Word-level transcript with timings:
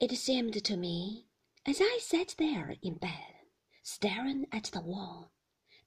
It 0.00 0.16
seemed 0.16 0.62
to 0.64 0.76
me, 0.76 1.26
as 1.66 1.80
I 1.80 1.98
sat 2.00 2.36
there 2.38 2.76
in 2.82 2.98
bed, 2.98 3.34
staring 3.82 4.46
at 4.52 4.66
the 4.66 4.80
wall, 4.80 5.32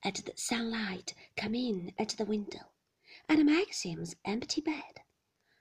at 0.02 0.16
the 0.16 0.34
sunlight 0.36 1.14
coming 1.34 1.66
in 1.66 1.94
at 1.98 2.10
the 2.10 2.26
window, 2.26 2.72
and 3.26 3.46
Maxim's 3.46 4.14
empty 4.26 4.60
bed, 4.60 5.00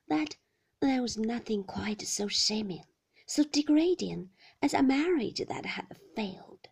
that 0.10 0.36
there 0.82 1.02
was 1.02 1.18
nothing 1.18 1.64
quite 1.64 2.02
so 2.02 2.28
shaming, 2.28 2.84
so 3.26 3.46
degrading 3.46 4.32
as 4.61 4.73
a 4.73 4.83
marriage 4.83 5.39
that 5.47 5.65
had 5.65 5.97
failed, 6.13 6.68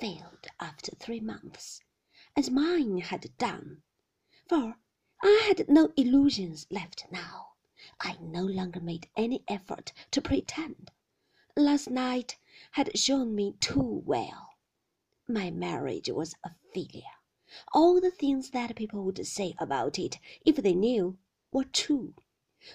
failed 0.00 0.48
after 0.58 0.96
three 0.96 1.20
months, 1.20 1.80
as 2.34 2.50
mine 2.50 2.98
had 2.98 3.38
done. 3.38 3.84
For 4.48 4.80
I 5.22 5.44
had 5.46 5.68
no 5.68 5.92
illusions 5.96 6.66
left 6.72 7.06
now. 7.12 7.52
I 8.00 8.18
no 8.20 8.42
longer 8.44 8.80
made 8.80 9.08
any 9.16 9.42
effort 9.48 9.92
to 10.10 10.20
pretend. 10.20 10.90
Last 11.56 11.88
night 11.88 12.36
had 12.72 12.98
shown 12.98 13.34
me 13.34 13.54
too 13.60 14.02
well. 14.04 14.50
My 15.26 15.50
marriage 15.50 16.10
was 16.10 16.34
a 16.44 16.50
failure. 16.74 17.02
All 17.72 17.98
the 18.00 18.10
things 18.10 18.50
that 18.50 18.76
people 18.76 19.04
would 19.04 19.26
say 19.26 19.54
about 19.58 19.98
it 19.98 20.18
if 20.44 20.56
they 20.56 20.74
knew 20.74 21.16
were 21.50 21.64
true. 21.64 22.14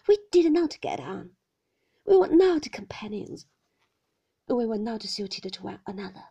We 0.08 0.18
did 0.32 0.52
not 0.52 0.82
get 0.82 1.00
on. 1.00 1.36
We 2.06 2.18
were 2.18 2.30
not 2.30 2.72
companions. 2.72 3.46
We 4.48 4.66
were 4.66 4.80
not 4.80 5.04
suited 5.04 5.54
to 5.54 5.64
one 5.64 5.80
another. 5.86 6.26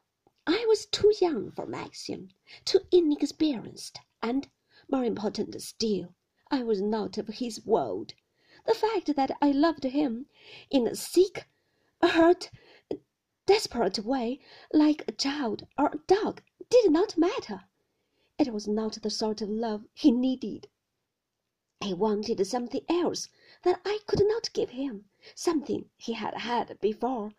I 0.44 0.66
was 0.66 0.86
too 0.86 1.14
young 1.20 1.52
for 1.52 1.66
Maxim, 1.66 2.30
too 2.64 2.80
inexperienced, 2.90 4.00
and, 4.20 4.50
more 4.90 5.04
important 5.04 5.62
still, 5.62 6.16
I 6.50 6.64
was 6.64 6.82
not 6.82 7.16
of 7.16 7.28
his 7.28 7.64
world. 7.64 8.14
The 8.64 8.74
fact 8.74 9.16
that 9.16 9.36
I 9.42 9.50
loved 9.50 9.84
him 9.84 10.26
in 10.70 10.86
a 10.86 10.94
sick, 10.94 11.48
hurt, 12.00 12.50
desperate 13.44 13.98
way, 13.98 14.40
like 14.72 15.04
a 15.06 15.12
child 15.12 15.66
or 15.76 15.88
a 15.88 15.98
dog, 16.06 16.42
did 16.70 16.90
not 16.90 17.18
matter. 17.18 17.64
It 18.38 18.52
was 18.52 18.68
not 18.68 19.02
the 19.02 19.10
sort 19.10 19.42
of 19.42 19.48
love 19.48 19.86
he 19.92 20.12
needed. 20.12 20.68
He 21.80 21.92
wanted 21.92 22.44
something 22.46 22.84
else 22.88 23.28
that 23.64 23.80
I 23.84 23.98
could 24.06 24.22
not 24.26 24.52
give 24.52 24.70
him, 24.70 25.06
something 25.34 25.90
he 25.96 26.12
had 26.12 26.34
had 26.34 26.78
before. 26.80 27.32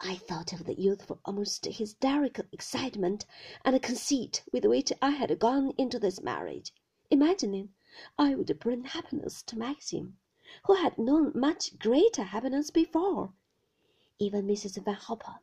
I 0.00 0.16
thought 0.16 0.52
of 0.52 0.64
the 0.64 0.74
youthful, 0.74 1.20
almost 1.24 1.64
hysterical 1.66 2.44
excitement 2.50 3.24
and 3.64 3.80
conceit 3.80 4.42
with 4.52 4.64
which 4.64 4.92
I 5.00 5.10
had 5.10 5.38
gone 5.38 5.72
into 5.78 6.00
this 6.00 6.20
marriage, 6.20 6.72
imagining 7.10 7.74
I 8.18 8.34
would 8.34 8.58
bring 8.58 8.84
happiness 8.84 9.42
to 9.44 9.56
Maxim, 9.56 10.18
who 10.64 10.74
had 10.74 10.98
known 10.98 11.32
much 11.34 11.78
greater 11.78 12.24
happiness 12.24 12.70
before. 12.70 13.32
Even 14.18 14.46
Mrs. 14.46 14.82
Van 14.84 14.94
Hopper, 14.94 15.40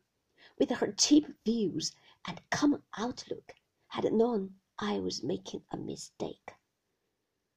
with 0.58 0.70
her 0.72 0.92
cheap 0.92 1.26
views 1.46 1.96
and 2.28 2.42
common 2.50 2.84
outlook, 2.98 3.56
had 3.88 4.12
known 4.14 4.56
I 4.78 5.00
was 5.00 5.24
making 5.24 5.64
a 5.72 5.78
mistake. 5.78 6.54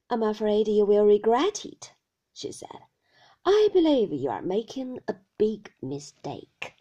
I'm 0.09 0.23
afraid 0.23 0.67
you 0.67 0.85
will 0.85 1.05
regret 1.05 1.65
it, 1.65 1.93
she 2.33 2.51
said. 2.51 2.85
I 3.45 3.69
believe 3.73 4.11
you 4.11 4.29
are 4.29 4.41
making 4.41 4.99
a 5.07 5.15
big 5.37 5.73
mistake. 5.81 6.72